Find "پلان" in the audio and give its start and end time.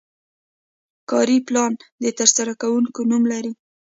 1.47-1.71